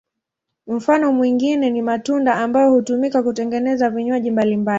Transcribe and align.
Mfano 0.67 1.11
mwingine 1.13 1.69
ni 1.69 1.81
matunda 1.81 2.35
ambayo 2.35 2.69
hutumika 2.71 3.23
kutengeneza 3.23 3.89
vinywaji 3.89 4.31
mbalimbali. 4.31 4.69